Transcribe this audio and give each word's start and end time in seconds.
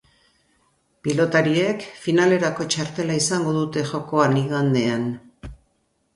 Pilotariek 1.07 1.85
finalerako 2.05 2.67
txartela 2.77 3.19
izango 3.25 3.55
dute 3.59 3.85
jokoan 3.93 4.37
igandean. 4.43 5.07